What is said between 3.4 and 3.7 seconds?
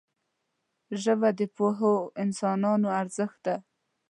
ده